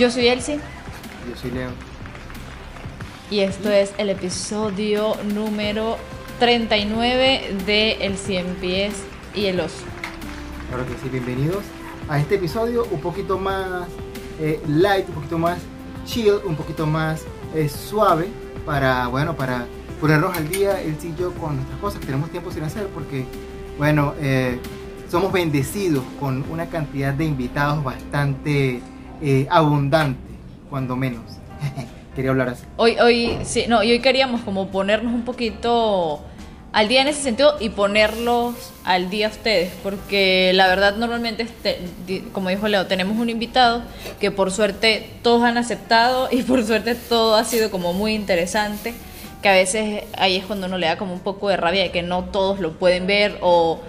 [0.00, 0.58] Yo soy Elsie
[1.28, 1.68] Yo soy Leo.
[3.30, 5.98] y esto es el episodio número
[6.38, 8.94] 39 de El Cien Pies
[9.34, 9.84] y el Oso.
[10.70, 11.62] Claro que sí, bienvenidos
[12.08, 13.88] a este episodio un poquito más
[14.40, 15.58] eh, light, un poquito más
[16.06, 18.28] chill, un poquito más eh, suave
[18.64, 19.66] para, bueno, para
[20.00, 23.26] ponernos al día el y yo con nuestras cosas que tenemos tiempo sin hacer porque,
[23.76, 24.58] bueno, eh,
[25.10, 28.80] somos bendecidos con una cantidad de invitados bastante
[29.22, 30.20] eh, abundante,
[30.68, 31.22] cuando menos.
[32.14, 32.64] Quería hablar así.
[32.76, 36.24] Hoy, hoy, sí, no, y hoy queríamos como ponernos un poquito
[36.72, 41.42] al día en ese sentido y ponerlos al día a ustedes, porque la verdad normalmente,
[41.42, 41.78] este,
[42.32, 43.82] como dijo Leo, tenemos un invitado
[44.20, 48.94] que por suerte todos han aceptado y por suerte todo ha sido como muy interesante,
[49.42, 51.90] que a veces ahí es cuando uno le da como un poco de rabia de
[51.90, 53.80] que no todos lo pueden ver o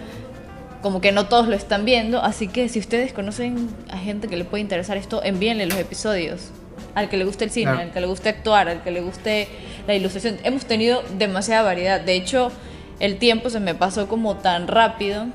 [0.82, 4.36] como que no todos lo están viendo, así que si ustedes conocen a gente que
[4.38, 6.50] le puede interesar esto, envíenle los episodios.
[6.96, 7.80] Al que le guste el cine, Claro.
[7.88, 9.48] al que le guste actuar, al que le guste
[9.88, 10.38] la ilustración.
[10.44, 12.02] Hemos tenido demasiada variedad.
[12.02, 12.52] De hecho,
[13.00, 15.28] el tiempo se me pasó como tan rápido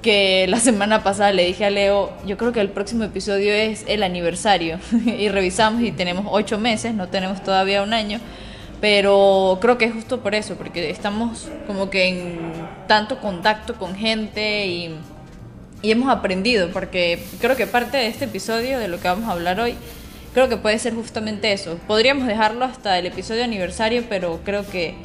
[0.00, 3.84] que la semana pasada le dije a Leo, yo creo que el próximo episodio es
[3.88, 4.78] el aniversario.
[5.06, 8.20] y revisamos y tenemos ocho meses, no tenemos todavía un año.
[8.82, 12.40] Pero creo que es justo por eso, porque estamos como que en
[12.88, 14.96] tanto contacto con gente y,
[15.84, 19.60] hemos aprendido, porque creo que parte de este episodio, de lo que vamos a hablar
[19.60, 19.76] hoy,
[20.34, 21.78] creo que puede ser justamente eso.
[21.86, 24.96] Podríamos dejarlo hasta el episodio aniversario, pero creo que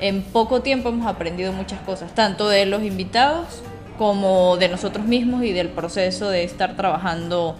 [0.00, 3.62] en poco tiempo hemos aprendido muchas cosas, tanto de los invitados
[3.96, 7.54] como de nosotros mismos y del proceso de estar trabajando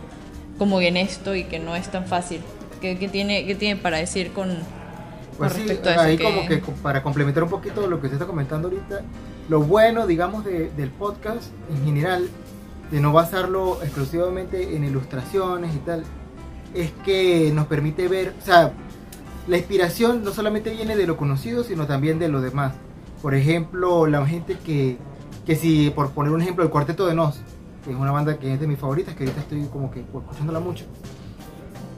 [0.58, 2.40] como en esto y que no es tan fácil.
[2.80, 4.58] ¿Qué, qué tiene, qué tiene para decir con,
[5.38, 5.66] Pues sí,
[6.00, 9.00] ahí que- como que para complementar un poquito lo que usted está comentando ahorita,
[9.48, 12.28] lo bueno, digamos, de- del podcast en general,
[12.90, 16.04] de no basarlo exclusivamente en ilustraciones y tal,
[16.74, 18.72] es que nos permite ver, o sea,
[19.48, 22.72] la inspiración no solamente viene de lo conocido, sino también de lo demás.
[23.20, 24.96] Por ejemplo, la gente que,
[25.46, 27.40] que si, por poner un ejemplo, el Cuarteto de Nos,
[27.84, 30.60] que es una banda que es de mis favoritas, que ahorita estoy como que escuchándola
[30.60, 30.84] mucho.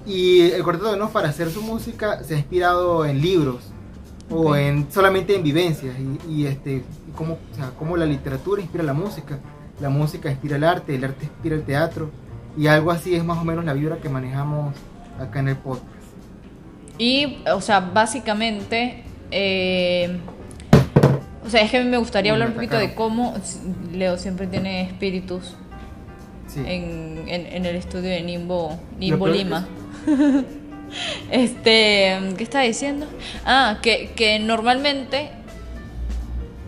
[0.07, 3.57] Y el Cuarteto de Nos para hacer su música se ha inspirado en libros
[4.31, 5.95] o en solamente en vivencias
[6.29, 6.83] y, y, este
[7.17, 9.39] cómo, o sea, cómo la literatura inspira la música,
[9.81, 12.11] la música inspira el arte, el arte inspira el teatro
[12.57, 14.75] y algo así es más o menos la vibra que manejamos
[15.21, 15.85] acá en el podcast.
[16.99, 20.19] Y, o sea, básicamente, eh,
[21.45, 23.35] o sea, es que a mí me gustaría hablar un poquito de cómo
[23.93, 25.55] Leo siempre tiene espíritus
[26.49, 26.61] Sí.
[26.61, 29.67] en, en- en el estudio de Nimbo, Nimbo Lima.
[31.31, 33.07] este, ¿qué estaba diciendo?
[33.45, 35.31] Ah, que, que normalmente,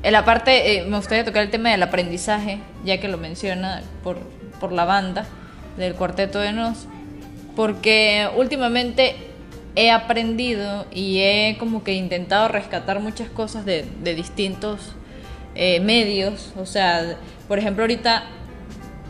[0.03, 3.83] en la parte, eh, me gustaría tocar el tema del aprendizaje, ya que lo menciona
[4.03, 4.19] por,
[4.61, 5.27] por la banda
[5.77, 6.87] del Cuarteto de Nos,
[7.57, 9.15] porque últimamente
[9.77, 14.95] he aprendido y he como que intentado rescatar muchas cosas de, de distintos
[15.55, 17.17] eh, medios, o sea,
[17.47, 18.25] por ejemplo ahorita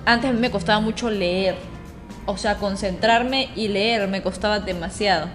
[0.05, 1.57] antes me costaba mucho leer.
[2.31, 5.29] O sea, concentrarme y leer me costaba demasiado.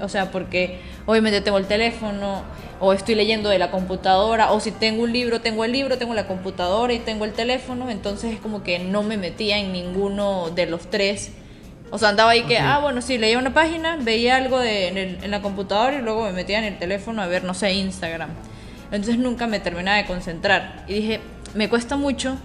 [0.00, 2.42] O sea, porque obviamente tengo el teléfono
[2.80, 6.12] o estoy leyendo de la computadora o si tengo un libro, tengo el libro, tengo
[6.12, 10.50] la computadora y tengo el teléfono, entonces es como que no me metía en ninguno
[10.50, 11.30] de los tres.
[11.92, 14.98] O sea, andaba ahí que, ah, bueno, sí, leía una página, veía algo de, en,
[14.98, 17.72] el- en la computadora y luego me metía en el teléfono a ver, no sé,
[17.74, 18.30] Instagram.
[18.90, 20.84] Entonces nunca me terminaba de concentrar.
[20.88, 21.20] Y dije,
[21.54, 22.36] me cuesta mucho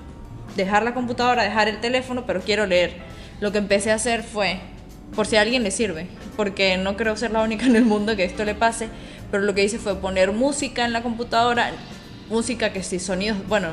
[0.56, 3.09] dejar la computadora, dejar el teléfono, pero quiero leer.
[3.40, 4.60] Lo que empecé a hacer fue,
[5.16, 8.16] por si a alguien le sirve, porque no creo ser la única en el mundo
[8.16, 8.90] que esto le pase,
[9.32, 11.72] pero lo que hice fue poner música en la computadora,
[12.30, 13.70] música que sí, sonidos, bueno,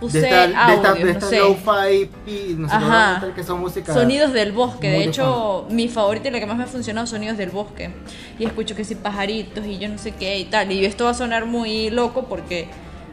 [0.00, 1.38] puse de esta, de audio, esta, de no esta sé.
[1.38, 3.32] lo-fi, pi- no sé, Ajá.
[3.34, 3.94] que son música.
[3.94, 7.06] Sonidos del bosque, de de hecho, mi favorita y la que más me ha funcionado,
[7.06, 7.90] sonidos del bosque.
[8.38, 10.72] Y escucho que sí, pajaritos y yo no sé qué y tal.
[10.72, 12.66] Y esto va a sonar muy loco porque,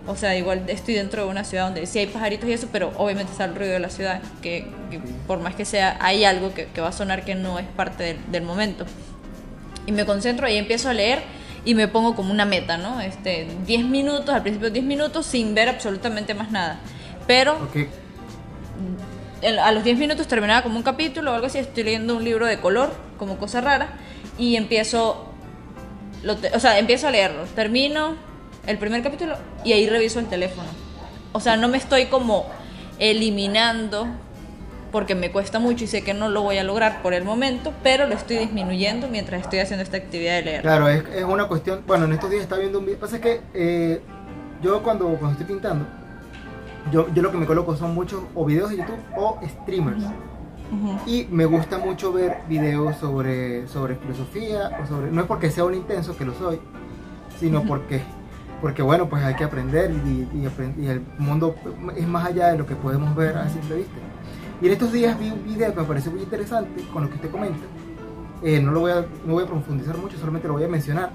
[0.09, 2.91] o sea, igual estoy dentro de una ciudad donde sí hay pajaritos y eso, pero
[2.97, 6.53] obviamente está el ruido de la ciudad, que, que por más que sea, hay algo
[6.53, 8.85] que, que va a sonar que no es parte del, del momento.
[9.85, 11.21] Y me concentro y empiezo a leer
[11.65, 13.01] y me pongo como una meta, ¿no?
[13.01, 16.79] Este, 10 minutos, al principio 10 minutos sin ver absolutamente más nada.
[17.27, 17.87] Pero Ok,
[19.41, 22.23] el- a los 10 minutos terminaba como un capítulo o algo así, estoy leyendo un
[22.23, 23.89] libro de color, como cosa rara,
[24.37, 25.31] y empiezo,
[26.23, 28.15] lo o sea, empiezo a leerlo, termino
[28.69, 29.35] el primer capítulo
[29.65, 30.67] y ahí reviso el teléfono.
[31.31, 32.45] O sea, no me estoy como
[32.99, 34.07] eliminando
[34.91, 37.73] porque me cuesta mucho y sé que no lo voy a lograr por el momento,
[37.83, 40.61] pero lo estoy disminuyendo mientras estoy haciendo esta actividad de leer.
[40.61, 41.81] Claro, es, es una cuestión.
[41.85, 42.99] Bueno, en estos días estaba viendo un video.
[42.99, 44.01] Pasa que eh,
[44.61, 45.85] yo cuando, cuando estoy pintando,
[46.91, 50.03] yo, yo lo que me coloco son muchos o videos de YouTube o streamers.
[51.07, 55.63] Y me gusta mucho ver videos sobre, sobre filosofía, o sobre, no es porque sea
[55.65, 56.59] un intenso, que lo soy,
[57.39, 58.03] sino porque,
[58.61, 61.55] porque bueno, pues hay que aprender y, y, el mundo
[61.95, 63.93] es más allá de lo que podemos ver a simple vista.
[64.61, 67.15] Y en estos días vi un video que me pareció muy interesante con lo que
[67.15, 67.65] usted comenta.
[68.43, 71.11] Eh, no lo voy a, no voy a profundizar mucho, solamente lo voy a mencionar.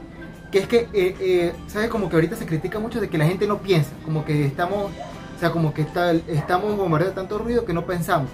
[0.51, 1.89] Que es que, eh, eh, ¿sabes?
[1.89, 4.91] Como que ahorita se critica mucho de que la gente no piensa, como que estamos,
[5.37, 8.31] o sea, como que está, estamos bombardeados de tanto ruido que no pensamos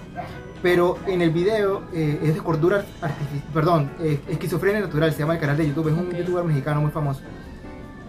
[0.61, 3.91] pero en el video eh, es de cordura artificial, perdón,
[4.29, 7.21] esquizofrenia natural, se llama el canal de YouTube, es un youtuber mexicano muy famoso.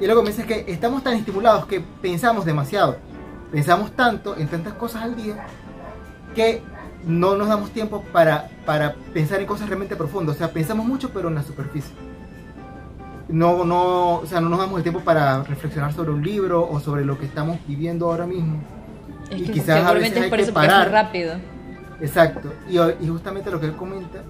[0.00, 2.97] Y luego me dice que estamos tan estimulados que pensamos demasiado,
[3.50, 5.47] pensamos tanto en tantas cosas al día
[6.35, 6.62] que
[7.05, 11.11] no nos damos tiempo para, para pensar en cosas realmente profundas, o sea, pensamos mucho
[11.12, 11.94] pero en la superficie.
[13.29, 16.81] No, no, o sea, no nos damos el tiempo para reflexionar sobre un libro o
[16.81, 18.61] sobre lo que estamos viviendo ahora mismo.
[19.31, 21.37] y quizás a veces hay que parar rápido
[22.03, 22.53] Exacto.
[22.69, 24.23] Y, y, justamente lo que él comenta,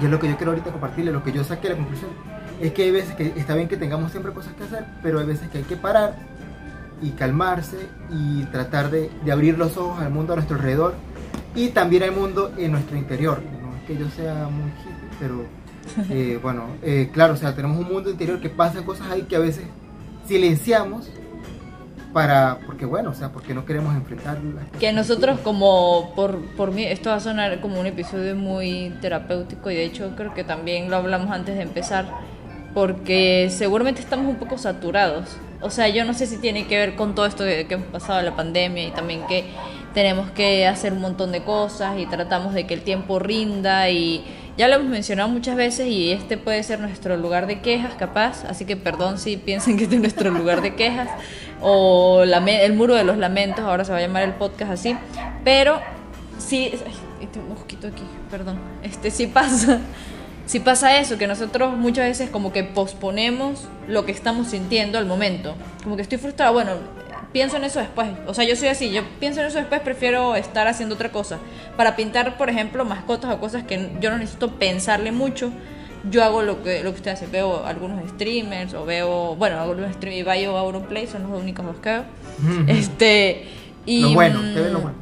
[0.00, 2.10] y es lo que yo quiero ahorita compartirle, lo que yo saqué la conclusión,
[2.60, 5.26] es que hay veces que está bien que tengamos siempre cosas que hacer, pero hay
[5.26, 6.16] veces que hay que parar
[7.02, 7.78] y calmarse
[8.10, 10.94] y tratar de, de abrir los ojos al mundo a nuestro alrededor
[11.54, 13.42] y también al mundo en nuestro interior.
[13.62, 15.44] No es que yo sea muy hippie, pero
[16.10, 19.36] eh, bueno, eh, claro, o sea, tenemos un mundo interior que pasan cosas ahí que
[19.36, 19.64] a veces
[20.26, 21.10] silenciamos
[22.12, 24.38] para porque bueno o sea porque no queremos enfrentar
[24.80, 29.70] que nosotros como por por mí esto va a sonar como un episodio muy terapéutico
[29.70, 32.06] y de hecho creo que también lo hablamos antes de empezar
[32.74, 35.36] porque seguramente estamos un poco saturados.
[35.60, 37.88] O sea yo no sé si tiene que ver con todo esto que, que hemos
[37.88, 39.44] pasado la pandemia y también que
[39.94, 44.24] tenemos que hacer un montón de cosas y tratamos de que el tiempo rinda y
[44.56, 48.44] ya lo hemos mencionado muchas veces y este puede ser nuestro lugar de quejas capaz,
[48.44, 51.08] así que perdón si piensen que este es nuestro lugar de quejas
[51.62, 54.96] o el muro de los lamentos, ahora se va a llamar el podcast así,
[55.44, 55.80] pero
[56.38, 56.72] sí,
[57.20, 59.80] este mosquito aquí, perdón, este sí pasa,
[60.50, 65.06] sí pasa eso, que nosotros muchas veces como que posponemos lo que estamos sintiendo al
[65.06, 65.54] momento,
[65.84, 66.72] como que estoy frustrada, bueno,
[67.32, 68.08] pienso en eso después.
[68.26, 71.38] O sea, yo soy así, yo pienso en eso después, prefiero estar haciendo otra cosa.
[71.76, 75.52] Para pintar, por ejemplo, mascotas o cosas que yo no necesito pensarle mucho,
[76.10, 77.28] yo hago lo que, lo que usted hace.
[77.28, 81.64] Veo algunos streamers o veo, bueno, algunos streamers, y Bayo o Play son los únicos
[81.64, 82.04] los que veo.
[82.66, 83.46] Este,
[83.86, 84.02] y.
[84.02, 84.96] Lo bueno, te lo bueno.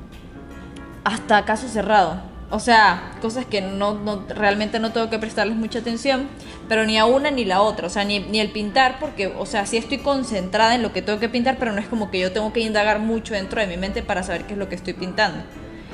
[1.05, 2.21] Hasta caso cerrado.
[2.51, 6.29] O sea, cosas que no, no, realmente no tengo que prestarles mucha atención,
[6.67, 7.87] pero ni a una ni la otra.
[7.87, 11.03] O sea, ni, ni el pintar, porque, o sea, sí estoy concentrada en lo que
[11.03, 13.67] tengo que pintar, pero no es como que yo tengo que indagar mucho dentro de
[13.67, 15.45] mi mente para saber qué es lo que estoy pintando.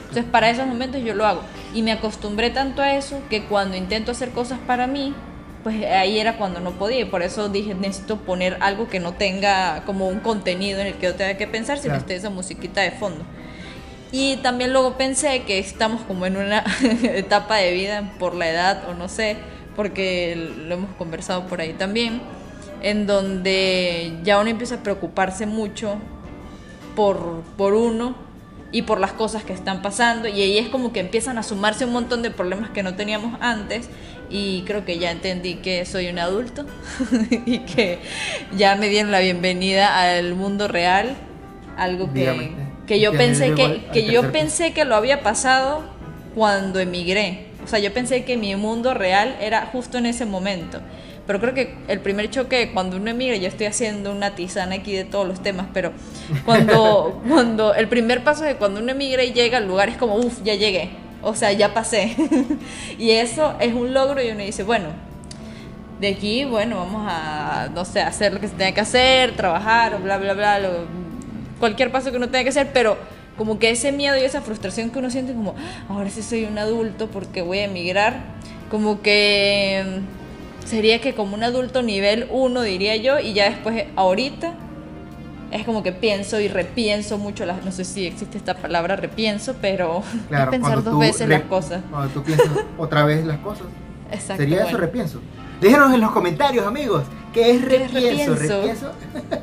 [0.03, 1.41] Entonces, para esos momentos yo lo hago.
[1.75, 5.13] Y me acostumbré tanto a eso que cuando intento hacer cosas para mí,
[5.65, 7.01] pues ahí era cuando no podía.
[7.01, 10.95] Y por eso dije, necesito poner algo que no tenga como un contenido en el
[10.95, 13.25] que yo tenga que pensar, sino esté esa musiquita de fondo.
[14.17, 16.63] Y también luego pensé que estamos como en una
[17.03, 19.37] etapa de vida por la edad o no sé,
[19.75, 22.21] porque lo hemos conversado por ahí también,
[22.81, 25.97] en donde ya uno empieza a preocuparse mucho
[26.95, 28.15] por, por uno
[28.71, 30.29] y por las cosas que están pasando.
[30.29, 33.37] Y ahí es como que empiezan a sumarse un montón de problemas que no teníamos
[33.41, 33.91] antes.
[34.31, 36.67] Y creo que ya entendí que soy un adulto
[37.47, 37.99] y que
[38.57, 41.17] ya me dieron la bienvenida al mundo real,
[41.77, 45.83] algo que que yo pensé que, que yo pensé que lo había pasado
[46.35, 47.47] cuando emigré.
[47.63, 50.81] O sea, yo pensé que mi mundo real era justo en ese momento.
[51.27, 54.93] Pero creo que el primer choque cuando uno emigra, yo estoy haciendo una tisana aquí
[54.93, 55.93] de todos los temas, pero
[56.45, 60.17] cuando, cuando el primer paso de cuando uno emigra y llega al lugar es como,
[60.17, 60.91] uff, ya llegué.
[61.23, 62.15] O sea, ya pasé.
[62.99, 64.89] y eso es un logro y uno dice, bueno,
[65.99, 70.03] de aquí, bueno, vamos a, no sé, hacer lo que se tenga que hacer, trabajar,
[70.03, 70.71] bla, bla, bla, lo,
[71.59, 72.97] cualquier paso que uno tenga que hacer, pero
[73.37, 76.45] como que ese miedo y esa frustración que uno siente como, ah, ahora sí soy
[76.45, 78.21] un adulto porque voy a emigrar,
[78.71, 79.85] como que
[80.63, 84.55] mm, sería que como un adulto nivel 1 diría yo, y ya después ahorita
[85.51, 89.55] es como que pienso y repienso mucho las, no sé si existe esta palabra repienso,
[89.61, 91.83] pero claro, pensar dos veces las cosas.
[91.91, 93.67] Cuando tú piensas otra vez las cosas.
[94.11, 95.21] Exacto, Sería eso repienso.
[95.61, 98.35] Déjenos en los comentarios, amigos, ¿qué es repienso?
[98.35, 98.93] ¿Repienso?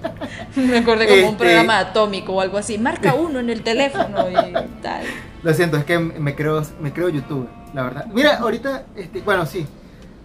[0.55, 2.77] Me acordé como un este, programa atómico o algo así.
[2.77, 5.03] Marca uno en el teléfono y tal.
[5.43, 8.05] Lo siento, es que me creo, me creo YouTube, la verdad.
[8.13, 9.65] Mira, ahorita, este, bueno, sí.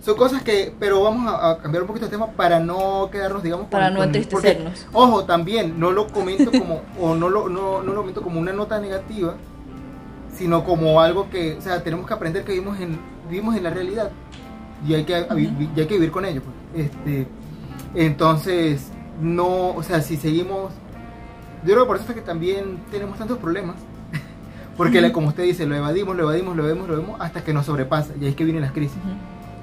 [0.03, 3.67] Son cosas que, pero vamos a, cambiar un poquito de tema para no quedarnos, digamos,
[3.67, 4.87] para no entristecernos.
[4.93, 8.53] ojo, también no lo comento como, o no lo, no, no lo comento como una
[8.53, 9.35] nota negativa,
[10.33, 13.71] sino como algo que, o sea, tenemos que aprender que vivimos en, vivimos en la
[13.71, 14.13] realidad
[14.87, 16.43] y hay que, hay que vivir con ello.
[16.43, 16.87] Pues.
[16.87, 17.27] Este,
[17.95, 20.73] entonces, no, o sea, si seguimos,
[21.65, 23.77] yo creo que por eso es que también tenemos tantos problemas,
[24.77, 27.67] Porque como usted dice, lo evadimos, lo evadimos, lo evadimos, lo evadimos hasta que nos
[27.67, 28.13] sobrepasa.
[28.21, 28.99] Y ahí es que vienen las crisis.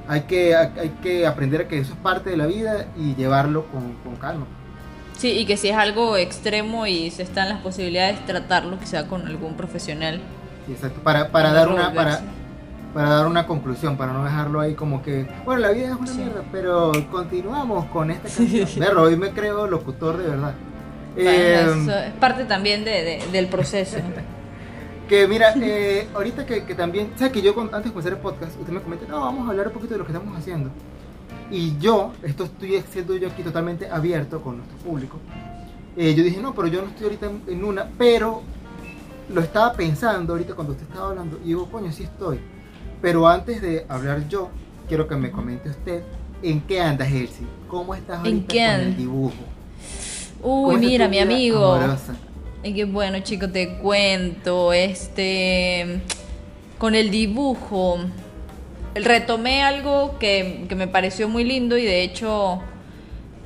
[0.08, 3.66] Hay que, hay que aprender a que eso es parte de la vida y llevarlo
[3.68, 4.46] con, con calma.
[5.18, 9.28] Sí, y que si es algo extremo y se están las posibilidades, tratarlo quizá con
[9.28, 10.20] algún profesional.
[10.66, 11.02] Sí, Exacto.
[11.02, 12.22] Para, para dar una, para.
[12.94, 16.08] Para dar una conclusión, para no dejarlo ahí como que, bueno, la vida es una
[16.08, 16.18] Sí.
[16.20, 18.68] mierda, pero continuamos con esta canción.
[18.80, 20.54] Verlo, hoy me creo locutor de verdad.
[21.16, 23.98] Eh, Bueno, eso es parte también de- de- del proceso.
[25.10, 28.60] que mira, eh, ahorita que, que también, ¿sabes que yo antes de comenzar el podcast,
[28.60, 30.70] usted me comenta, no, vamos a hablar un poquito de lo que estamos haciendo.
[31.52, 35.18] Y yo, esto estoy siendo yo aquí totalmente abierto con nuestro público.
[35.96, 38.42] eh, yo dije, no, pero yo no estoy ahorita en, en una, pero
[39.32, 42.40] lo estaba pensando ahorita cuando usted estaba hablando y digo, coño, sí estoy.
[43.04, 44.50] Pero antes de hablar yo,
[44.88, 46.04] quiero que me comente usted
[46.42, 47.46] en qué andas, Elsie.
[47.68, 49.34] ¿Cómo estás ¿En ahorita con el dibujo?
[50.42, 51.74] ¿Cómo Uy, mira, mi amigo.
[51.74, 52.16] amorosa?
[52.64, 54.72] Y qué bueno, chicos, te cuento.
[54.72, 56.02] Este.
[56.78, 57.98] Con el dibujo.
[58.96, 62.62] Retomé algo que, que me pareció muy lindo y de hecho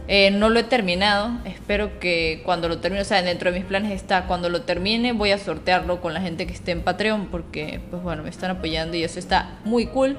[0.07, 1.31] eh, no lo he terminado.
[1.45, 5.11] Espero que cuando lo termine, o sea, dentro de mis planes está, cuando lo termine
[5.11, 8.51] voy a sortearlo con la gente que esté en Patreon porque, pues bueno, me están
[8.51, 10.17] apoyando y eso está muy cool.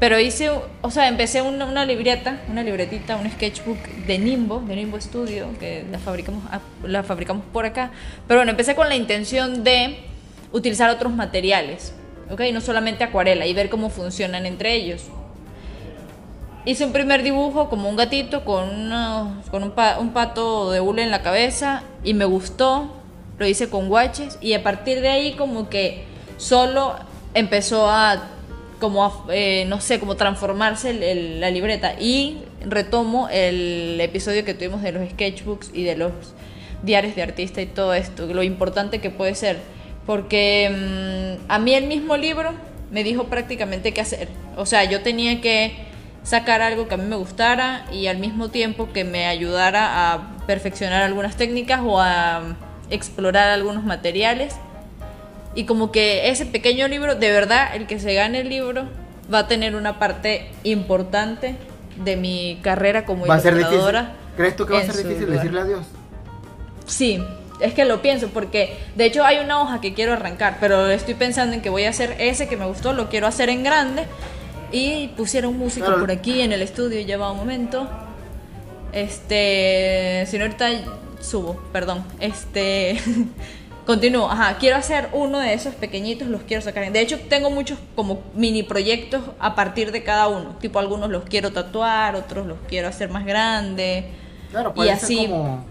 [0.00, 5.00] Pero hice, o sea, empecé una, libreta, una libretita, un sketchbook de Nimbo, de Nimbo
[5.00, 6.44] Studio, que la fabricamos,
[6.84, 7.90] la fabricamos por acá.
[8.28, 9.98] Pero bueno, empecé con la intención de
[10.52, 11.94] utilizar otros materiales,
[12.30, 12.42] ¿ok?
[12.52, 15.06] No solamente acuarela y ver cómo funcionan entre ellos.
[16.64, 20.80] Hice un primer dibujo como un gatito con, unos- con un, pa- un pato de
[20.80, 22.94] hule en la cabeza y me gustó.
[23.38, 26.04] Lo hice con guaches y a partir de ahí como que
[26.38, 26.96] solo
[27.34, 28.24] empezó a
[28.80, 30.92] como eh, no sé, como transformarse
[31.40, 36.12] la libreta y retomo el episodio que tuvimos de los sketchbooks y de los
[36.84, 39.58] diarios de artista y todo esto, lo importante que puede ser,
[40.06, 40.70] porque
[41.40, 42.50] mm, a mí el mismo libro
[42.92, 45.74] me dijo prácticamente qué hacer, o sea, yo tenía que
[46.28, 50.36] sacar algo que a mí me gustara y al mismo tiempo que me ayudara a
[50.46, 52.54] perfeccionar algunas técnicas o a
[52.90, 54.54] explorar algunos materiales
[55.54, 58.84] y como que ese pequeño libro, de verdad, el que se gane el libro
[59.32, 61.56] va a tener una parte importante
[61.96, 63.54] de mi carrera como ¿Va a ser.
[64.36, 65.36] ¿Crees tú que va a ser difícil lugar.
[65.36, 65.86] decirle adiós?
[66.84, 67.24] Sí,
[67.60, 71.14] es que lo pienso porque de hecho hay una hoja que quiero arrancar, pero estoy
[71.14, 74.04] pensando en que voy a hacer ese que me gustó, lo quiero hacer en grande
[74.72, 76.00] y pusieron música Claro.
[76.00, 77.88] por aquí en el estudio, lleva un momento.
[78.92, 80.68] Este, si no ahorita
[81.20, 82.04] subo, perdón.
[82.20, 82.98] Este,
[83.86, 84.30] continúo.
[84.30, 86.90] Ajá, quiero hacer uno de esos pequeñitos, los quiero sacar.
[86.90, 90.56] De hecho, tengo muchos como mini proyectos a partir de cada uno.
[90.60, 94.04] Tipo, algunos los quiero tatuar, otros los quiero hacer más grandes.
[94.50, 95.64] Claro, Y puede así- ser como.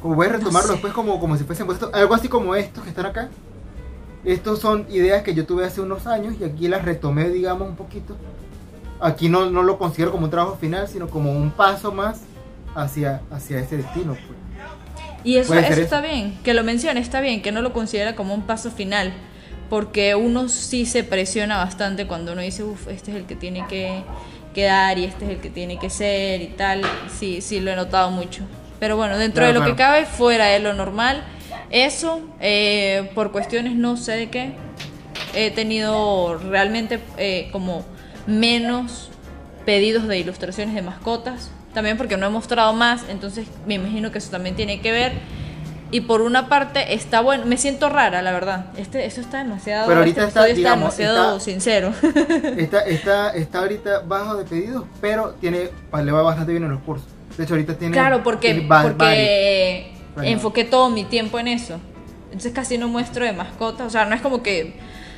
[0.00, 0.72] Como voy a retomarlo sé.
[0.72, 1.68] después como, como si fuesen.
[1.92, 3.28] Algo así como estos que están acá.
[4.24, 7.76] Estos son ideas que yo tuve hace unos años y aquí las retomé, digamos, un
[7.76, 8.16] poquito.
[9.00, 12.28] Aquí no, no lo considero como un trabajo final, sino como un paso más
[12.74, 14.20] hacia, hacia ese destino.
[14.26, 14.38] Pues.
[15.24, 15.82] Y eso, eso eso.
[15.82, 19.12] está bien, que lo mencione, está bien, que no lo considera como un paso final,
[19.68, 23.66] porque uno sí se presiona bastante cuando uno dice, uff, este es el que tiene
[23.68, 24.04] que,
[24.54, 26.82] que dar y este es el que tiene que ser y tal.
[27.08, 28.44] Sí, sí, lo he notado mucho.
[28.80, 29.76] Pero bueno, dentro Claro, de lo que claro.
[29.76, 31.24] cabe, fuera de lo normal,
[31.72, 34.52] eso, eh, por cuestiones no sé de qué,
[35.34, 37.84] he tenido realmente eh, como
[38.26, 39.10] menos
[39.64, 41.50] pedidos de ilustraciones de mascotas.
[41.74, 45.12] También porque no he mostrado más, entonces me imagino que eso también tiene que ver.
[45.90, 48.66] Y por una parte está bueno, me siento rara, la verdad.
[48.78, 51.92] Este, eso está demasiado, Pero ahorita este está, digamos, demasiado está- sincero.
[52.56, 55.68] Está, está, está ahorita bajo de pedidos, pero tiene,
[56.02, 57.06] le va bastante bien en los cursos.
[57.36, 57.92] De hecho, ahorita tiene.
[57.92, 60.28] claro, porque, tiene porque Bueno.
[60.28, 61.78] enfoqué todo mi tiempo en eso.
[62.26, 63.86] Entonces casi no muestro de mascotas.
[63.86, 64.74] O sea, no es como que.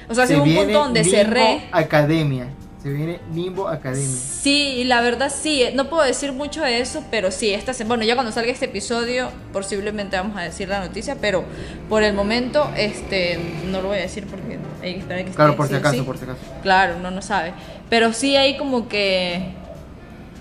[0.09, 1.69] O sea, Se un punto donde cerré.
[1.73, 2.49] Academia.
[2.83, 4.07] Se viene Nimbo Academia.
[4.07, 8.15] Sí, la verdad sí, no puedo decir mucho de eso, pero sí, esta bueno, ya
[8.15, 11.45] cuando salga este episodio posiblemente vamos a decir la noticia, pero
[11.89, 13.39] por el momento este
[13.71, 15.79] no lo voy a decir porque hay que esperar que Claro, esté por si sí
[15.79, 16.03] acaso, sí.
[16.03, 16.41] por si acaso.
[16.63, 17.55] Claro, no no sabe,
[17.89, 19.47] pero sí hay como que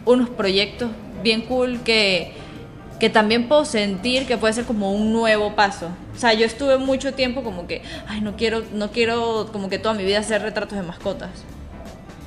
[0.03, 0.91] unos proyectos
[1.23, 2.33] bien cool que
[3.03, 5.89] que también puedo sentir que puede ser como un nuevo paso.
[6.15, 9.77] O sea, yo estuve mucho tiempo como que, ay, no quiero no quiero como que
[9.77, 11.31] toda mi vida hacer retratos de mascotas.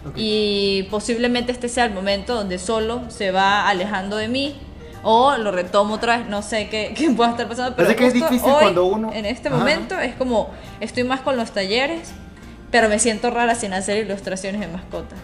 [0.06, 0.12] Ok.
[0.16, 4.54] Y posiblemente este sea el momento donde solo se va alejando de mí
[5.02, 8.06] o lo retomo otra vez, no sé qué, qué pueda estar pasando, pero Parece que
[8.08, 9.56] es difícil hoy, cuando uno- en este Ajá.
[9.56, 12.10] momento es como estoy más con los talleres,
[12.70, 15.20] pero me siento rara sin hacer ilustraciones de mascotas.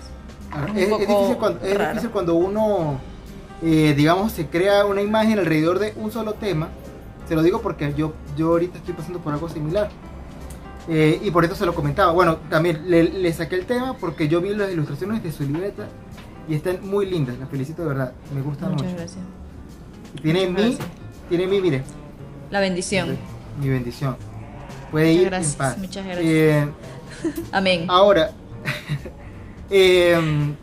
[0.50, 2.99] Ah, Es, es difícil cuando, es difícil cuando uno,
[3.62, 6.69] eh, digamos, se crea una imagen alrededor de un solo tema.
[7.28, 9.90] Se lo digo porque yo, yo ahorita estoy pasando por algo similar.
[10.88, 12.12] Eh, y por eso se lo comentaba.
[12.12, 15.87] Bueno, también le, le, saqué el tema porque yo vi las ilustraciones de su libreta
[16.49, 17.38] y están muy lindas.
[17.38, 18.12] Las felicito de verdad.
[18.35, 18.85] Me gustan mucho.
[18.85, 19.25] Muchas gracias.
[20.21, 20.76] Tiene mi,
[21.28, 21.85] tiene mi, mire.
[22.50, 23.16] La bendición.
[23.61, 24.16] Mi bendición.
[24.90, 25.78] Puede ir gracias, en paz.
[25.78, 26.26] Muchas gracias.
[26.26, 26.69] Eh,
[27.52, 27.87] Amén.
[27.88, 28.33] Ahora,
[29.71, 30.54] eh,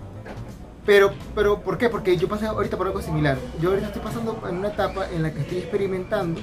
[0.90, 1.88] pero, pero, ¿por qué?
[1.88, 3.38] Porque yo pasé ahorita por algo similar.
[3.62, 6.42] Yo ahorita estoy pasando en una etapa en la que estoy experimentando,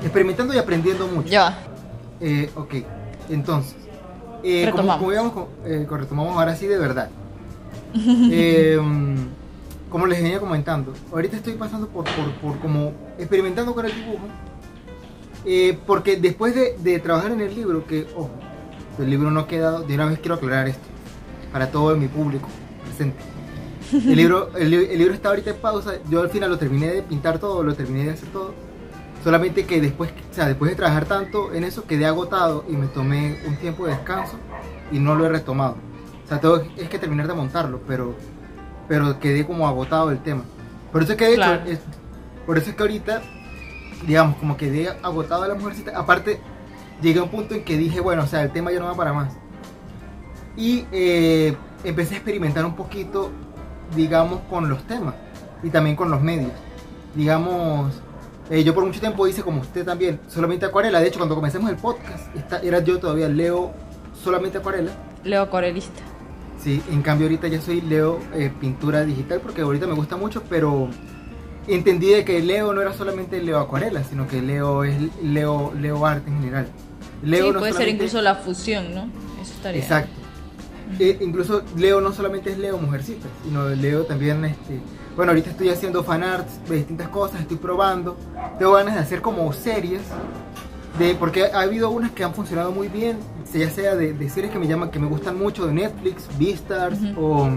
[0.00, 1.28] experimentando y aprendiendo mucho.
[1.28, 1.58] Ya.
[2.22, 2.76] Eh, ok,
[3.28, 3.76] entonces,
[4.42, 5.04] eh, retomamos.
[5.04, 7.10] Como, como eh, retomamos ahora sí de verdad.
[7.94, 8.80] eh,
[9.90, 14.24] como les venía comentando, ahorita estoy pasando por, por, por como experimentando con el dibujo.
[15.44, 18.30] Eh, porque después de, de, trabajar en el libro, que, ojo,
[18.98, 20.88] el libro no ha quedado, de una vez quiero aclarar esto,
[21.52, 22.48] para todo mi público
[22.86, 23.18] presente.
[23.92, 27.02] El libro, el, el, libro está ahorita en pausa, yo al final lo terminé de
[27.02, 28.54] pintar todo, lo terminé de hacer todo.
[29.24, 32.86] Solamente que después, o sea, después de trabajar tanto en eso, quedé agotado y me
[32.86, 34.36] tomé un tiempo de descanso
[34.92, 35.76] y no lo he retomado.
[36.24, 38.14] O sea, todo es que terminar de montarlo, pero
[38.90, 40.42] pero quedé como agotado del tema.
[40.90, 41.78] Por eso es que de hecho, es,
[42.44, 43.22] por eso es que ahorita,
[44.04, 45.96] digamos, como quedé agotado de la mujercita.
[45.96, 46.40] Aparte,
[47.00, 48.96] llegué a un punto en que dije, bueno, o sea, el tema ya no va
[48.96, 49.32] para más.
[50.56, 53.30] Y eh, empecé a experimentar un poquito,
[53.94, 55.14] digamos, con los temas
[55.62, 56.52] y también con los medios.
[57.14, 57.92] Digamos,
[58.50, 61.00] eh, yo por mucho tiempo hice como usted también, solamente acuarela.
[61.00, 63.72] De hecho, cuando comencemos el podcast, esta, era yo todavía leo
[64.22, 64.92] solamente acuarela.
[65.24, 66.02] Leo acuarelista.
[66.62, 70.42] Sí, en cambio ahorita ya soy Leo eh, pintura digital porque ahorita me gusta mucho,
[70.48, 70.88] pero
[71.66, 76.04] entendí de que Leo no era solamente Leo acuarela, sino que Leo es Leo, Leo
[76.04, 76.66] arte en general.
[77.22, 79.08] Leo sí, puede ser incluso la fusión, ¿no?
[79.40, 79.82] Eso estaría.
[79.82, 80.19] Exacto.
[80.98, 84.80] Eh, incluso Leo no solamente es Leo mujercita, sino Leo también, este,
[85.16, 88.16] bueno, ahorita estoy haciendo fanarts de distintas cosas, estoy probando,
[88.58, 90.02] tengo ganas de hacer como series
[90.98, 93.18] de, porque ha habido unas que han funcionado muy bien,
[93.52, 96.98] ya sea de, de series que me llaman, que me gustan mucho, de Netflix, Beastars,
[97.16, 97.48] o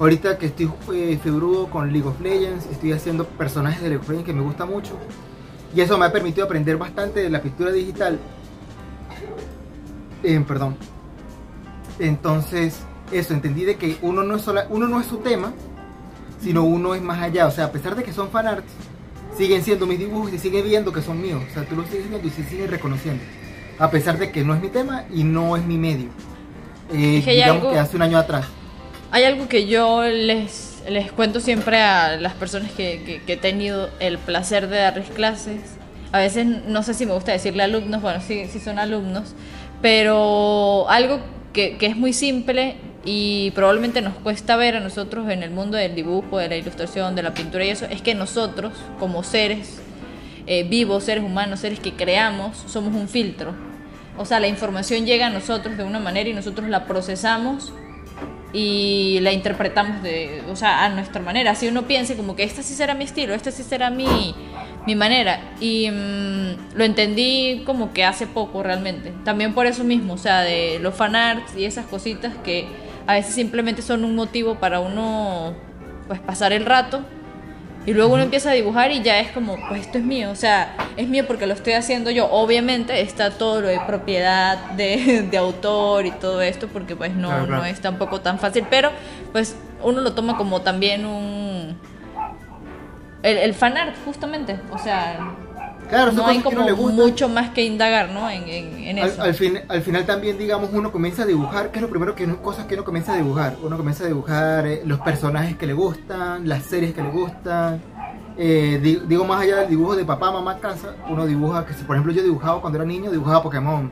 [0.00, 4.08] ahorita que estoy eh, februdo con League of Legends, estoy haciendo personajes de League of
[4.08, 4.94] Legends que me gusta mucho.
[5.74, 8.18] Y eso me ha permitido aprender bastante de la pintura digital.
[10.22, 10.76] Eh, perdón.
[11.98, 12.80] Entonces,
[13.12, 15.52] eso, entendí de que uno no, es sola, uno no es su tema,
[16.42, 17.46] sino uno es más allá.
[17.46, 18.70] O sea, a pesar de que son fanarts,
[19.36, 21.42] siguen siendo mis dibujos y siguen viendo que son míos.
[21.50, 23.22] O sea, tú los sigues viendo y se siguen reconociendo.
[23.78, 26.08] A pesar de que no es mi tema y no es mi medio.
[26.92, 28.46] Eh, digamos que hace un año atrás.
[29.10, 33.36] Hay algo que yo les, les cuento siempre a las personas que, que, que he
[33.36, 35.60] tenido el placer de darles clases.
[36.12, 39.34] A veces no sé si me gusta decirle alumnos, bueno, sí, sí son alumnos,
[39.82, 41.20] pero algo
[41.56, 45.78] que, que es muy simple y probablemente nos cuesta ver a nosotros en el mundo
[45.78, 49.80] del dibujo, de la ilustración, de la pintura y eso, es que nosotros como seres
[50.46, 53.54] eh, vivos, seres humanos, seres que creamos, somos un filtro.
[54.18, 57.72] O sea, la información llega a nosotros de una manera y nosotros la procesamos
[58.52, 61.54] y la interpretamos de, o sea, a nuestra manera.
[61.54, 64.34] Si uno piensa como que este sí será mi estilo, este sí será mi,
[64.86, 65.40] mi manera.
[65.60, 69.12] Y mm, lo entendí como que hace poco realmente.
[69.24, 72.66] También por eso mismo, o sea, de los fanarts y esas cositas que
[73.06, 75.54] a veces simplemente son un motivo para uno
[76.08, 77.02] pues pasar el rato
[77.86, 80.34] y luego uno empieza a dibujar y ya es como, pues esto es mío, o
[80.34, 82.28] sea, es mío porque lo estoy haciendo yo.
[82.32, 87.46] Obviamente está todo lo de propiedad de, de autor y todo esto, porque pues no,
[87.46, 88.90] no es tampoco tan fácil, pero
[89.30, 91.55] pues uno lo toma como también un...
[93.26, 95.34] El, el fanart, justamente, o sea,
[95.88, 98.28] Claro, no hay como mucho más que indagar, ¿no?
[98.28, 99.22] En, en, eso.
[99.22, 102.26] Al, fin, al final también, digamos, uno comienza a dibujar, ¿qué es lo primero que
[102.36, 103.56] cosas que uno comienza a dibujar?
[103.62, 107.80] Uno comienza a dibujar eh, los personajes que le gustan, las series que le gustan.
[108.38, 112.12] Eh, digo, más allá del dibujo de papá, mamá, casa, uno dibuja, que por ejemplo
[112.12, 113.90] yo dibujaba cuando era niño, dibujaba Pokémon.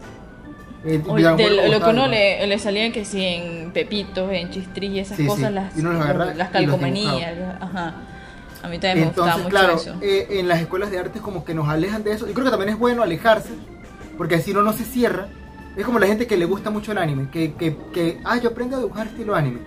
[0.85, 5.19] Eh, lo, que uno le, le salía que si en Pepitos, en Chistris y esas
[5.21, 7.95] cosas, las, las calcomanías, ajá.
[8.65, 11.53] A mí también me Entonces, mucho claro, eh, en las escuelas de arte como que
[11.53, 12.27] nos alejan de eso.
[12.27, 13.51] Yo creo que también es bueno alejarse,
[14.17, 15.29] porque así uno no se cierra.
[15.77, 18.49] Es como la gente que le gusta mucho el anime, que, que, que ah, yo
[18.49, 19.61] aprendo a dibujar estilo anime.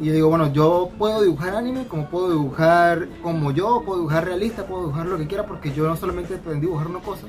[0.00, 4.24] Y yo digo, bueno, yo puedo dibujar anime, como puedo dibujar como yo, puedo dibujar
[4.24, 7.26] realista, puedo dibujar lo que quiera, porque yo no solamente aprendí a dibujar una cosa,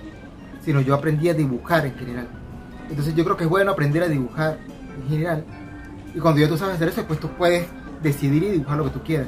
[0.63, 2.29] sino yo aprendí a dibujar en general.
[2.89, 4.59] Entonces yo creo que es bueno aprender a dibujar
[4.97, 5.43] en general.
[6.13, 7.67] Y cuando ya tú sabes hacer eso, pues tú puedes
[8.01, 9.27] decidir y dibujar lo que tú quieras.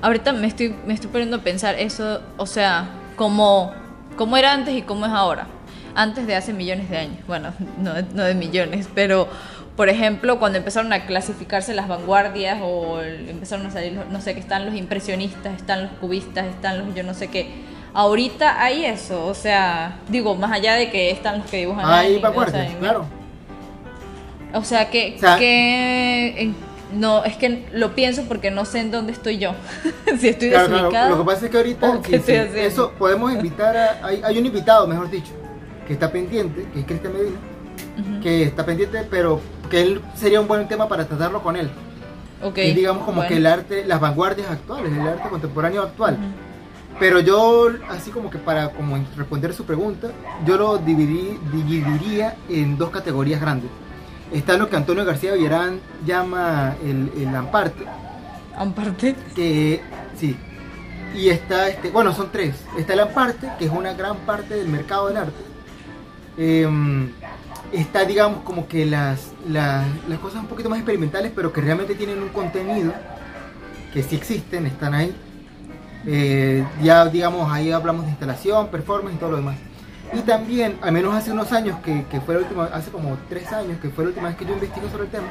[0.00, 3.72] Ahorita me estoy, me estoy poniendo a pensar eso, o sea, como,
[4.16, 5.46] cómo era antes y cómo es ahora.
[5.94, 7.18] Antes de hace millones de años.
[7.26, 9.28] Bueno, no, no de millones, pero
[9.76, 14.40] por ejemplo, cuando empezaron a clasificarse las vanguardias o empezaron a salir, no sé, que
[14.40, 17.48] están los impresionistas, están los cubistas, están los yo no sé qué.
[17.94, 21.84] ahorita hay eso, o sea, digo, más allá de que están los que dibujan.
[21.86, 23.04] Hay anime, o vanguardias, sea, claro.
[24.52, 26.56] O sea, que, O sea- que en-
[26.92, 29.52] no, es que lo pienso porque no sé en dónde estoy yo.
[30.18, 30.76] si estoy Claro, claro.
[30.84, 31.10] desubicada.
[31.10, 34.22] Lo que pasa es que ahorita ¿O qué sí, sí, eso podemos invitar a hay,
[34.24, 35.32] hay un invitado, mejor dicho,
[35.86, 37.36] que está pendiente, que es Cristian Medina,
[37.98, 38.20] Ujú.
[38.22, 41.70] que está pendiente, pero que él sería un buen tema para tratarlo con él.
[42.42, 43.28] Ok, Que es, digamos como bueno.
[43.28, 46.14] que el arte, las vanguardias actuales, el arte contemporáneo actual.
[46.14, 46.98] Ujú.
[47.00, 50.08] Pero yo, así como que para como responder su pregunta,
[50.44, 53.70] yo lo dividí- dividiría en dos categorías grandes.
[54.32, 57.84] Está lo que Antonio García Villarán llama el, el amparte,
[58.56, 59.14] Aparte.
[59.34, 59.80] que
[60.18, 60.36] sí.
[61.14, 62.54] Y está, este, bueno, son tres.
[62.76, 65.42] Está el amparte, que es una gran parte del mercado del arte.
[66.36, 67.10] Em,
[67.72, 71.94] está, digamos, como que las, las, las cosas un poquito más experimentales, pero que realmente
[71.94, 72.92] tienen un contenido,
[73.92, 75.16] que sí existen, están ahí.
[76.06, 79.56] Eh, ya, digamos, ahí hablamos de instalación, performance y todo lo demás.
[80.12, 83.52] Y también, al menos hace unos años, que, que fue la última, hace como tres
[83.52, 85.28] años, que fue la última vez que yo investigué sobre el tema,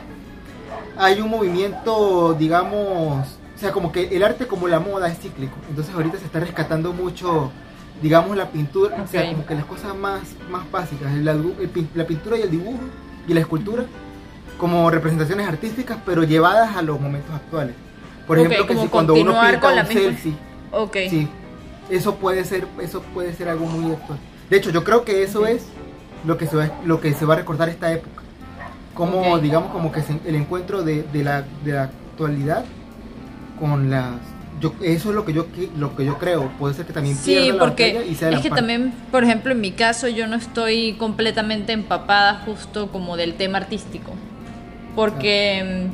[0.97, 5.55] hay un movimiento, digamos, o sea, como que el arte como la moda es cíclico.
[5.69, 7.51] Entonces ahorita se está rescatando mucho,
[8.01, 12.05] digamos, la pintura, o sea, como que las cosas más, más básicas, la, el la
[12.05, 12.79] pintura y el dibujo
[13.27, 13.83] y la escultura
[14.59, 17.75] como representaciones artísticas, pero llevadas a los momentos actuales.
[18.27, 20.35] Por ejemplo, que si cuando uno pinta con un la misma- selfie,
[20.71, 20.97] Ok.
[21.09, 21.27] sí,
[21.89, 24.19] eso puede ser, eso puede ser algo muy actual.
[24.49, 25.65] De hecho, yo creo que eso es
[26.25, 28.23] lo que se va, lo que se va a recordar esta época.
[28.93, 29.41] Como, Ok.
[29.41, 32.65] digamos, como que se- el encuentro de, de la, de la actualidad
[33.59, 34.15] con las...
[34.59, 35.45] Yo, eso es lo que yo
[35.77, 36.49] lo que yo creo.
[36.57, 38.61] Puede ser que también Sí, la porque batalla y sea es la que parte.
[38.61, 43.59] también, por ejemplo, en mi caso yo no estoy completamente empapada justo como del tema
[43.59, 44.13] artístico.
[44.95, 45.87] Porque,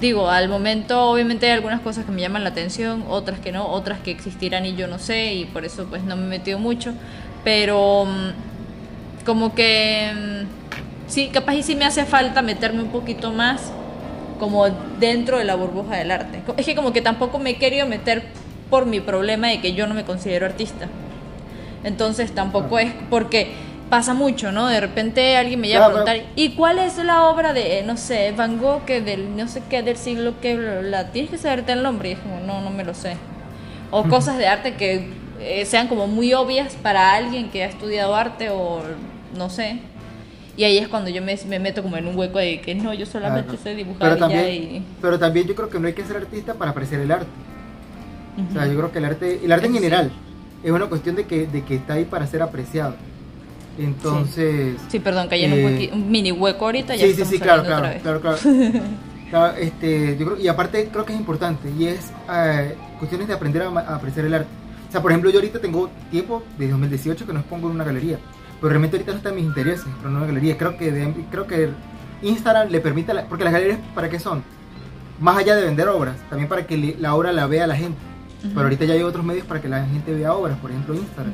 [0.00, 3.66] digo, al momento obviamente hay algunas cosas que me llaman la atención, otras que no,
[3.68, 6.58] otras que existirán y yo no sé, y por eso pues no me he metido
[6.58, 6.94] mucho.
[7.46, 13.30] Pero mm, como que, mm, sí, capaz y sí me hace falta meterme un poquito
[13.30, 13.70] más
[14.40, 14.66] como
[14.98, 16.42] dentro de la burbuja del arte.
[16.56, 18.24] Es que como que tampoco me he querido meter
[18.68, 20.88] por mi problema de que yo no me considero artista.
[21.84, 23.52] Entonces tampoco es porque
[23.90, 24.66] pasa mucho, ¿no?
[24.66, 28.32] De repente alguien me llega a preguntar, ¿y cuál es la obra de, no sé,
[28.36, 31.12] Van Gogh, que del no sé qué, del siglo que, bla?
[31.12, 32.08] tienes que saberte el nombre?
[32.08, 33.16] Y es como, no, no me lo sé.
[33.92, 38.14] O cosas de arte que eh, sean como muy obvias para alguien que ha estudiado
[38.14, 38.80] arte o
[39.36, 39.78] no sé.
[40.56, 42.94] Y ahí es cuando yo me, me meto como en un hueco de que no,
[42.94, 43.62] yo solamente Claro.
[43.62, 44.82] sé dibujar pero y ya también, y...
[45.02, 47.26] pero también yo creo que no hay que ser artista para apreciar el arte.
[48.48, 49.84] O sea, yo creo que el arte, el arte en Eso sí.
[49.84, 50.12] general
[50.64, 52.94] es una cuestión de que, de que está ahí para ser apreciado.
[53.78, 56.94] Entonces, Sí, perdón, caí en un, Eh, huequi- un mini hueco ahorita.
[56.96, 58.38] Ya sí, sí, sí, claro, claro, claro, claro.
[59.30, 63.34] Claro, este, yo creo, y aparte creo que es importante y es eh, cuestiones de
[63.34, 64.48] aprender a, a apreciar el arte.
[64.88, 67.84] O sea, por ejemplo, yo ahorita tengo tiempo, desde 2018, que no expongo en una
[67.84, 68.18] galería,
[68.60, 70.56] pero realmente ahorita no está en mis intereses, pero en una galería.
[70.56, 71.70] Creo que, de- creo que
[72.22, 74.42] Instagram le permite, la- porque las galerías, ¿para qué son?
[75.20, 77.98] Más allá de vender obras, también para que le- la obra la vea la gente.
[78.42, 81.32] Pero ahorita ya hay otros medios para que la gente vea obras, por ejemplo Instagram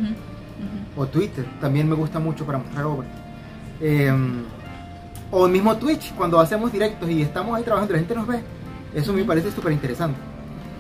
[0.96, 3.10] o Twitter, también me gusta mucho para mostrar obras.
[3.80, 4.12] Eh,
[5.30, 8.40] o el mismo Twitch, cuando hacemos directos y estamos ahí trabajando la gente nos ve,
[8.94, 10.18] eso me parece súper interesante.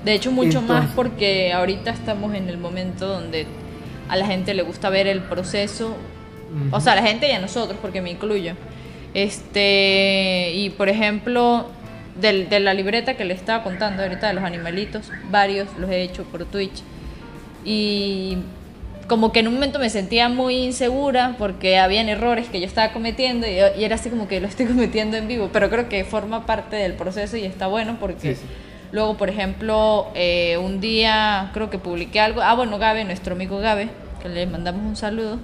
[0.04, 3.46] De hecho, mucho más Entonces- porque ahorita estamos en el momento donde
[4.08, 5.96] a la gente le gusta ver el proceso.
[6.70, 8.54] O sea, a la gente y a nosotros, porque me incluyo.
[9.14, 11.66] Este, y por ejemplo,
[12.20, 16.02] del- de la libreta que le estaba contando ahorita de los animalitos, varios los he
[16.02, 16.82] hecho por Twitch.
[17.64, 18.38] Y
[19.06, 22.92] como que en un momento me sentía muy insegura porque habían errores que yo estaba
[22.92, 26.04] cometiendo y, y era así como que lo estoy cometiendo en vivo, pero creo que
[26.04, 28.46] forma parte del proceso y está bueno porque Sí, sí.
[28.92, 33.58] Luego, por ejemplo, eh, un día creo que publiqué algo, ah bueno, Gabe, nuestro amigo
[33.58, 33.88] Gabe,
[34.22, 35.38] que le mandamos un saludo,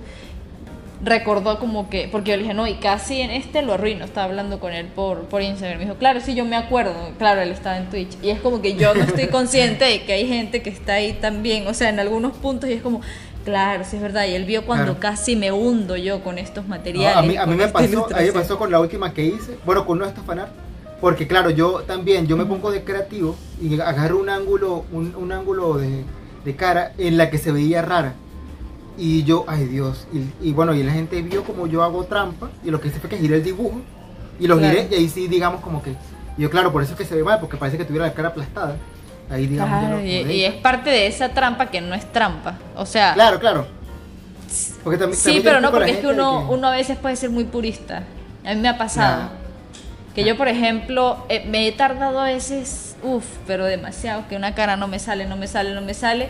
[1.02, 4.24] recordó como que, porque yo le dije, no, y casi en este lo arruino, estaba
[4.26, 7.50] hablando con él por, por Instagram, me dijo, claro, sí, yo me acuerdo, claro, él
[7.50, 10.60] estaba en Twitch, y es como que yo no estoy consciente de que hay gente
[10.60, 13.00] que está ahí también, o sea, en algunos puntos, y es como,
[13.44, 15.00] claro, sí es verdad, y él vio cuando Claro.
[15.00, 17.16] casi me hundo yo con estos No, materiales.
[17.16, 18.34] a mí, a mí con me esta pasó, a mí me ilustración.
[18.34, 20.50] pasó con la última que hice, bueno, con fanart,
[21.00, 25.32] porque claro, yo también, yo me pongo de creativo y agarro un ángulo, un, un
[25.32, 26.04] ángulo de,
[26.44, 28.14] de cara en la que se veía rara.
[28.96, 32.50] Y yo, ay Dios, y, y bueno, y la gente vio como yo hago trampa,
[32.64, 33.80] y lo que hice fue que giré el dibujo,
[34.40, 34.76] y lo Claro.
[34.76, 35.94] giré, y ahí sí, digamos, como que,
[36.36, 38.12] y yo, claro, por eso es que se ve mal, porque parece que tuviera la
[38.14, 38.76] cara aplastada.
[39.30, 40.34] Ahí, digamos, Claro, lo y, acomodé.
[40.34, 43.14] y es parte de esa trampa que no es trampa, o sea...
[43.14, 43.66] Claro, claro.
[44.82, 47.30] Porque también, Sí, también pero no, porque es que uno, uno a veces puede ser
[47.30, 48.02] muy purista.
[48.44, 49.24] A mí me ha pasado.
[49.24, 49.28] Nah.
[50.18, 54.52] Que yo, por ejemplo, eh, me he tardado a veces, uff, pero demasiado, que una
[54.52, 56.28] cara no me sale, no me sale, no me sale.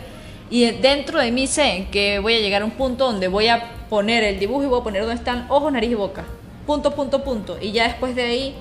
[0.51, 3.63] Y dentro de mí sé que voy a llegar a un punto donde voy a
[3.89, 6.23] poner el dibujo y voy a poner donde están ojos, nariz y boca.
[6.67, 7.57] Punto, punto, punto.
[7.59, 8.55] Y ya después de ahí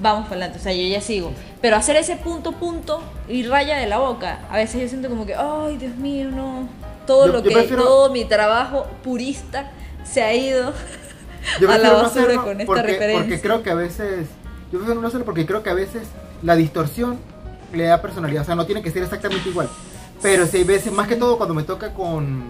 [0.00, 0.58] vamos para adelante.
[0.58, 1.32] O sea, yo ya sigo.
[1.60, 5.26] Pero hacer ese punto, punto y raya de la boca, a veces yo siento como
[5.26, 6.66] que, ay, Dios mío, no.
[7.06, 9.70] Todo Yo- lo yo que, prefiero- todo mi trabajo purista
[10.02, 10.72] se ha ido
[11.60, 13.22] Yo a la no basura con esta porque, referencia.
[13.22, 14.28] Porque creo que a veces.
[14.72, 16.04] Yo prefiero no hacerlo porque creo que a veces
[16.42, 17.18] la distorsión
[17.72, 18.42] le da personalidad.
[18.42, 19.68] O sea, no tiene que ser exactamente igual.
[20.22, 22.44] Pero si hay veces, más que todo cuando me toca con,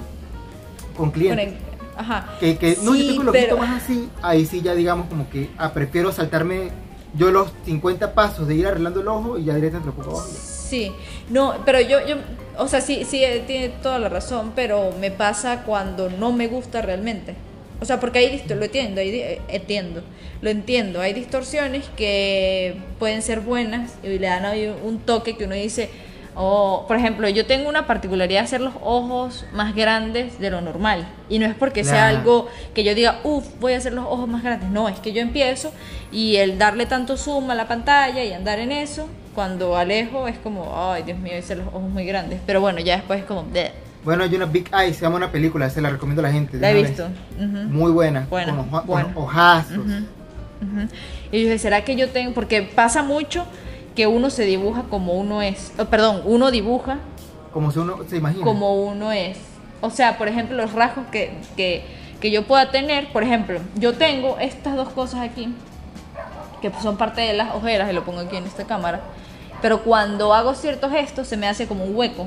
[0.97, 1.55] con clientes.
[1.97, 2.37] Ajá.
[2.41, 5.51] Que, que no, yo tengo lo pero- más así, ahí sí ya digamos como que
[5.59, 6.71] ah, prefiero saltarme
[7.15, 10.31] yo los 50 pasos de ir arreglando el ojo y ya directamente lo pongo abajo.
[10.33, 10.91] Sí,
[11.29, 12.17] no, pero yo, yo,
[12.57, 16.49] o sea, sí, sí, eh, tiene toda la razón, pero me pasa cuando no me
[16.49, 17.35] gusta realmente.
[17.83, 20.03] O sea, porque hay lo entiendo, hay eh, entiendo,
[20.41, 21.01] lo entiendo.
[21.01, 25.91] Hay distorsiones que pueden ser buenas y le dan ahí un toque que uno dice,
[26.37, 30.61] oh, por ejemplo, yo tengo una particularidad de hacer los ojos más grandes de lo
[30.61, 31.09] normal.
[31.29, 32.19] Y no es porque sea Claro.
[32.19, 34.71] algo que yo diga, uff, voy a hacer los ojos más grandes.
[34.71, 35.73] No, es que yo empiezo
[36.13, 40.39] y el darle tanto zoom a la pantalla y andar en eso, cuando alejo es
[40.39, 42.39] como, ay, Dios mío, hice los ojos muy grandes.
[42.47, 43.73] Pero bueno, ya después es como, "Bleh".
[44.05, 46.59] Bueno, hay una Big Eye, se llama una película, se la recomiendo a la gente.
[46.59, 47.09] la he visto.
[47.39, 48.27] Muy buena.
[48.29, 49.15] Buena, Con, oja- buena.
[49.15, 49.79] con ojazos.
[49.79, 49.89] Ujú,
[50.63, 50.89] ujú.
[51.31, 52.35] Y yo dije, ¿será que yo tengo?
[52.35, 53.45] Porque pasa mucho
[53.95, 55.73] que uno se dibuja como uno es.
[55.79, 56.99] Oh, perdón, uno dibuja
[57.53, 58.45] Como si uno se imagina.
[58.45, 59.39] como uno es.
[59.81, 61.85] O sea, por ejemplo, los rasgos que, que,
[62.21, 65.55] que yo pueda tener, por ejemplo, yo tengo estas dos cosas aquí,
[66.61, 69.01] que son parte de las ojeras, y lo pongo aquí en esta cámara,
[69.61, 72.27] pero cuando hago ciertos gestos se me hace como un hueco.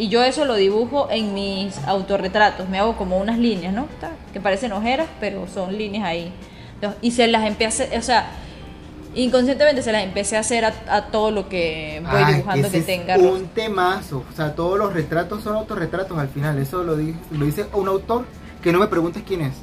[0.00, 3.86] Y yo eso lo dibujo en mis autorretratos, me hago como unas líneas, ¿no?
[4.32, 6.32] Que parecen ojeras, pero son líneas ahí.
[7.02, 8.30] Y se las empecé, o sea,
[9.14, 12.78] inconscientemente se las empecé a hacer a, a todo lo que voy Ay, dibujando que
[12.78, 13.48] es tenga un rostro.
[13.54, 14.24] temazo.
[14.32, 16.58] O sea, todos los retratos son autorretratos al final.
[16.58, 18.24] Eso lo, dice, lo dice un autor
[18.62, 19.54] que no me preguntes quién es.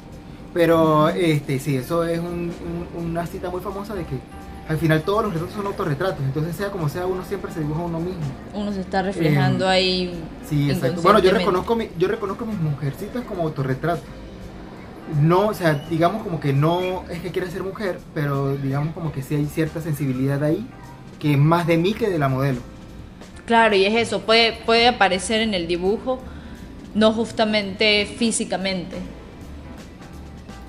[0.54, 2.52] Pero este sí, eso es un-
[2.96, 4.16] un- una cita muy famosa de que
[4.68, 6.20] al final todos los retratos son autorretratos.
[6.24, 8.20] Entonces, sea como sea, uno siempre se dibuja a uno mismo.
[8.54, 10.24] uno se está reflejando Em, ahí.
[10.48, 11.00] Sí, exacto.
[11.02, 14.02] Bueno, yo reconozco, mi- yo reconozco mis mujercitas como autorretrato.
[15.22, 19.10] No, o sea, digamos como que no es que quiera ser mujer, pero digamos como
[19.10, 20.66] que sí hay cierta sensibilidad ahí,
[21.18, 22.60] que es más de mí que de la modelo.
[23.46, 26.20] Claro, y es eso, puede, puede aparecer en el dibujo,
[26.94, 28.96] no justamente físicamente,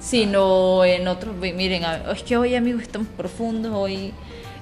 [0.09, 1.35] sino en otros.
[1.37, 3.71] Miren, es que hoy, amigos, estamos profundos.
[3.75, 4.13] Hoy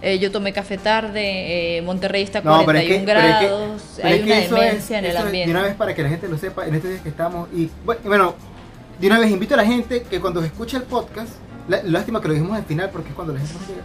[0.01, 3.19] eh, yo tomé café tarde, eh, Monterrey está a No, 41 pero es que, pero
[3.19, 5.51] es que- grados, hay es que una demencia en el ambiente.
[5.53, 7.69] De una vez para que la gente lo sepa, en estos días que estamos, y
[8.05, 8.36] bueno,
[8.99, 11.29] de una vez invito a la gente que cuando escuche el podcast,
[11.67, 13.83] lá- lástima que lo dijimos al final porque es cuando la gente no llega,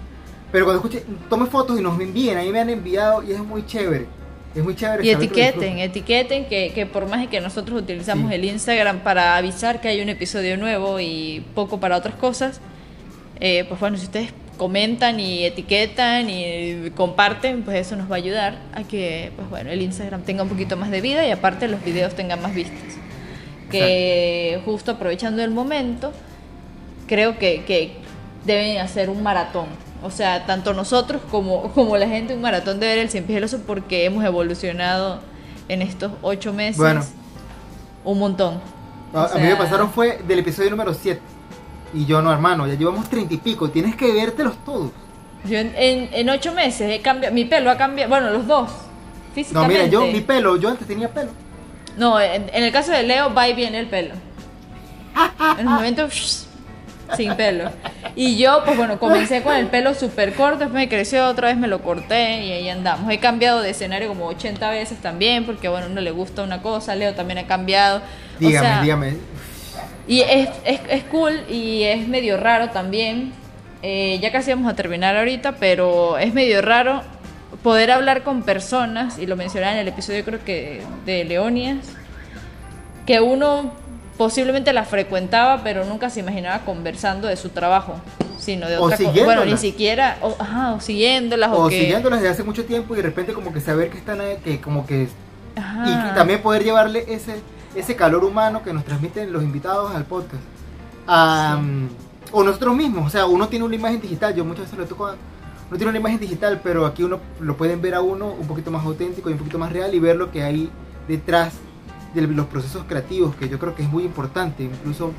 [0.51, 3.65] pero cuando escuche, tome fotos y nos envíen, ahí me han enviado y es muy
[3.65, 4.07] chévere,
[4.55, 5.05] es muy chévere.
[5.07, 8.35] Y etiqueten, etiqueten que, que por más que nosotros utilizamos Sí.
[8.37, 12.61] el Instagram para avisar que hay un episodio nuevo y poco para otras cosas,
[13.41, 18.19] eh, pues bueno, si ustedes comentan y etiquetan y comparten, pues eso nos va a
[18.19, 21.67] ayudar a que, pues bueno, el Instagram tenga un poquito más de vida y aparte
[21.69, 22.79] los videos tengan más vistas.
[23.71, 26.13] Que justo aprovechando el momento,
[27.09, 27.93] creo que, que
[28.45, 29.67] deben hacer un maratón.
[30.03, 33.37] O sea, tanto nosotros como, como la gente, un maratón de ver el Cien Pies
[33.37, 35.21] del Oso porque hemos evolucionado
[35.69, 37.05] en estos ocho meses Bueno.
[38.05, 38.61] un montón.
[39.15, 41.21] A, O a mí me pasaron fue del episodio número 7
[41.95, 44.91] y yo no, hermano, ya llevamos 30 y pico, tienes que vértelos todos.
[45.45, 48.71] Yo en, en, en ocho meses he cambiado, mi pelo ha cambiado, bueno, los dos,
[48.71, 49.75] No, físicamente.
[49.75, 51.31] mira, yo, mi pelo, yo antes tenía pelo.
[51.97, 54.15] No, en, en el caso de Leo va y viene el pelo.
[55.59, 56.09] En un momento
[57.17, 57.71] sin pelo.
[58.15, 61.57] Y yo, pues bueno, comencé con el pelo súper corto, después me creció, otra vez
[61.57, 63.11] me lo corté y ahí andamos.
[63.11, 66.95] He cambiado de escenario como 80 veces también, porque bueno, uno le gusta una cosa,
[66.95, 67.99] Leo también ha cambiado.
[67.99, 68.03] O
[68.39, 69.17] Dígame, sea, dígame.
[70.07, 73.33] Y es, es, es cool y es medio raro también.
[73.83, 77.03] Eh, ya casi vamos a terminar ahorita, pero es medio raro
[77.63, 81.79] poder hablar con personas, y lo mencionaba en el episodio creo que de Leonias,
[83.07, 83.73] que uno
[84.17, 87.95] posiblemente la frecuentaba, pero nunca se imaginaba conversando de su trabajo,
[88.39, 89.25] sino de otra cosa.
[89.25, 91.81] Bueno, ni siquiera, o, ajá, o siguiéndolas, o, O que...
[91.81, 94.61] siguiéndolas desde hace mucho tiempo y de repente como que saber que están ahí, que
[94.61, 95.09] como que...
[95.57, 96.13] Ajá.
[96.13, 97.41] Y también poder llevarle ese,
[97.75, 100.43] ese calor humano que nos transmiten los invitados al podcast.
[101.07, 101.61] A,
[102.31, 105.05] O nosotros mismos, o sea, uno tiene una imagen digital, yo muchas veces lo toco,
[105.69, 108.71] uno tiene una imagen digital, pero aquí uno lo pueden ver a uno un poquito
[108.71, 110.71] más auténtico y un poquito más real y ver lo que hay
[111.09, 111.55] detrás
[112.15, 115.13] de los procesos creativos, que yo creo que es muy importante, incluso,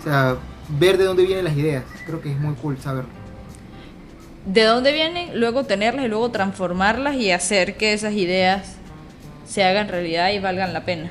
[0.00, 0.36] o sea,
[0.78, 3.10] ver de dónde vienen las ideas, creo que es muy cool saberlo.
[4.46, 8.76] de dónde vienen, luego tenerlas y luego transformarlas y hacer que esas ideas
[9.46, 11.10] se hagan realidad y valgan la pena.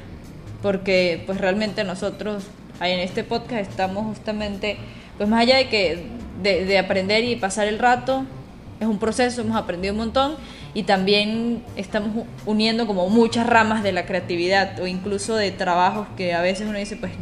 [0.61, 2.45] Porque pues realmente nosotros
[2.81, 4.77] en este podcast estamos justamente,
[5.17, 6.05] pues más allá de que
[6.41, 8.25] de, de aprender y pasar el rato,
[8.79, 10.35] es un proceso, hemos aprendido un montón
[10.77, 16.35] y también estamos uniendo como muchas ramas de la creatividad o incluso de trabajos que
[16.35, 17.13] a veces uno dice, pues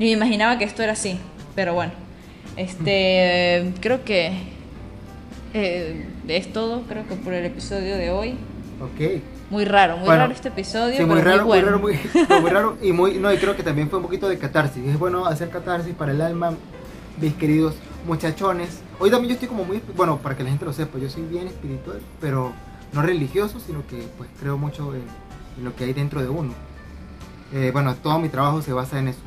[0.00, 1.20] ni me imaginaba que esto era así,
[1.54, 1.92] pero bueno,
[2.56, 4.32] este, creo que
[5.54, 8.34] eh, es todo, creo que por el episodio de hoy.
[8.80, 9.22] Ok.
[9.50, 10.96] Muy raro, muy raro este episodio.
[10.96, 11.96] Sí, muy raro, muy, raro, muy,
[12.40, 14.84] muy raro y muy, no, y creo que también fue un poquito de catarsis.
[14.84, 16.54] Es bueno hacer catarsis para el alma,
[17.20, 18.80] mis queridos muchachones.
[19.00, 21.24] Hoy también yo estoy como muy, bueno, para que la gente lo sepa, yo soy
[21.24, 22.52] bien espiritual, pero
[22.92, 25.02] no religioso, sino que pues creo mucho en,
[25.62, 26.52] lo que hay dentro de uno.
[27.52, 29.20] Eh, bueno, todo mi trabajo se basa en eso.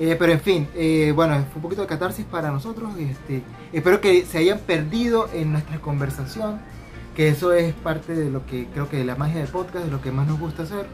[0.00, 2.90] Eh, pero en fin, eh, bueno, fue un poquito de catarsis para nosotros.
[2.98, 6.60] Este, espero que se hayan perdido en nuestra conversación,
[7.14, 10.00] que eso es parte de lo que creo que la magia del podcast, de lo
[10.00, 10.86] que más nos gusta hacer.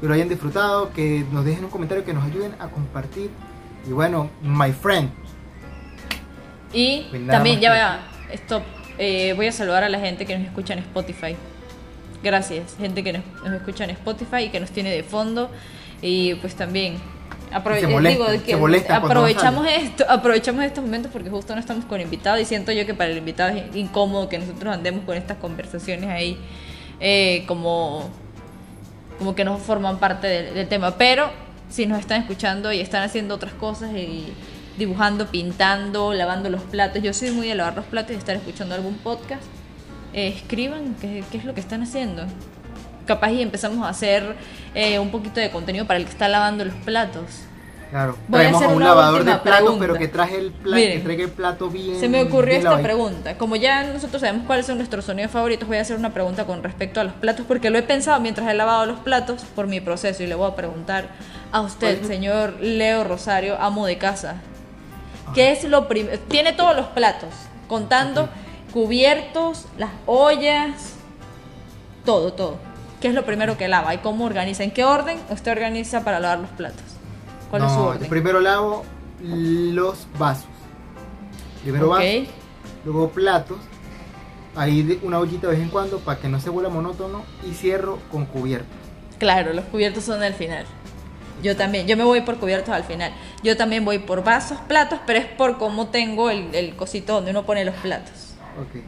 [0.00, 3.30] Que lo hayan disfrutado, que nos dejen un comentario, que nos ayuden a compartir.
[3.88, 5.10] Y bueno, my friend,
[6.72, 8.00] y pues también, ya vea,
[8.32, 8.62] esto,
[8.98, 11.36] eh, voy a saludar a la gente que nos escucha en Spotify.
[12.22, 13.22] Gracias, gente que nos,
[13.54, 15.50] escucha en Spotify y que nos tiene de fondo.
[16.02, 16.98] Y pues también
[17.50, 22.94] aprovechamos esto, aprovechamos estos momentos porque justo no estamos con invitados y siento yo que
[22.94, 26.38] para el invitado es incómodo que nosotros andemos con estas conversaciones ahí
[27.00, 28.08] eh, como,
[29.18, 30.96] como que no forman parte del tema.
[30.96, 31.30] Pero
[31.68, 34.32] si nos están escuchando y están haciendo otras cosas y
[34.80, 37.02] dibujando, pintando, lavando los platos.
[37.02, 39.44] Yo soy muy de lavar los platos y estar escuchando algún podcast.
[40.12, 42.24] Eh, escriban qué, es lo que están haciendo.
[43.06, 44.34] Capaz y empezamos a hacer
[44.74, 47.24] eh, un poquito de contenido para el que está lavando los platos.
[47.90, 51.30] Claro, traemos a, un lavador de platos, pero que traje el plato, que traiga el
[51.30, 51.98] plato bien.
[51.98, 53.36] Se me ocurrió esta pregunta.
[53.36, 56.62] Como ya nosotros sabemos cuáles son nuestros sonidos favoritos, voy a hacer una pregunta con
[56.62, 59.80] respecto a los platos, porque lo he pensado mientras he lavado los platos por mi
[59.80, 61.08] proceso y le voy a preguntar
[61.50, 64.36] a usted, señor Leo Rosario, amo de casa.
[65.34, 66.18] ¿Qué es lo primero?
[66.28, 67.30] Tiene todos los platos,
[67.68, 68.28] contando
[68.72, 70.94] cubiertos, las ollas,
[72.04, 72.56] todo, todo.
[73.00, 74.62] ¿Qué es lo primero que lava y cómo organiza?
[74.62, 76.82] ¿En qué orden usted organiza para lavar los platos?
[77.50, 78.08] ¿Cuál es su orden?
[78.08, 78.84] Primero lavo
[79.22, 80.46] los vasos.
[81.62, 82.28] Primero vasos,
[82.84, 83.58] luego platos.
[84.56, 87.98] Ahí una ollita de vez en cuando para que no se vuelva monótono y cierro
[88.10, 88.68] con cubiertos.
[89.18, 90.66] Claro, los cubiertos son al final.
[91.42, 93.12] Yo también, yo me voy por cubiertos al final.
[93.42, 97.30] Yo también voy por vasos, platos, pero es por cómo tengo el, el cosito donde
[97.30, 98.34] uno pone los platos.
[98.60, 98.82] Ok.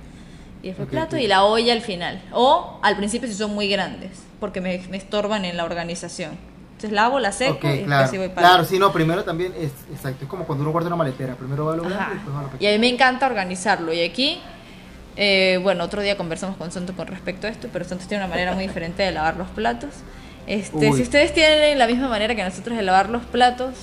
[0.62, 2.22] Y el plato y la olla al final.
[2.32, 6.38] O al principio si son muy grandes, porque me, me estorban en la organización.
[6.72, 8.10] Entonces lavo, la seco y claro.
[8.10, 10.96] voy para Claro, sí, no, primero también es exacto, es como cuando uno guarda una
[10.96, 12.70] maletera, primero va a lo grande y después va a lo pequeño.
[12.70, 14.40] Y a mí me encanta organizarlo y aquí
[15.16, 18.30] eh, bueno, otro día conversamos con Santo con respecto a esto, pero Santos tiene una
[18.30, 19.90] manera muy diferente de lavar los platos.
[20.46, 23.74] Este, si ustedes tienen la misma manera que nosotros de lavar los platos,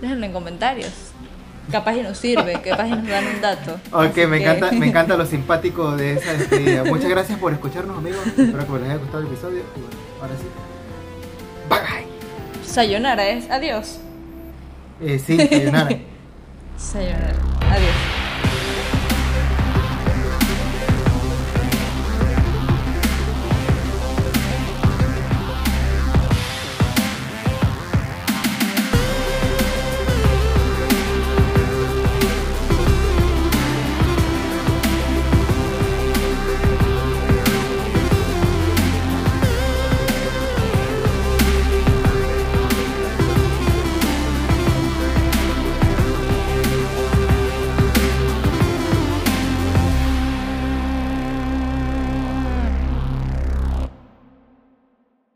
[0.00, 0.92] déjenlo en comentarios.
[1.70, 3.78] Capaz y nos sirve, capaz y nos dan un dato.
[3.92, 6.84] Ok, me, encanta, me encanta lo simpático de esa despedida.
[6.84, 8.26] Muchas gracias por escucharnos, amigos.
[8.26, 9.62] Espero que les haya gustado el episodio.
[10.20, 10.46] ahora sí.
[11.68, 12.64] Bye bye.
[12.64, 13.98] Sayonara es adiós.
[15.00, 15.98] Eh, sí, sayonara.
[16.78, 17.34] sayonara.
[17.70, 18.07] Adiós.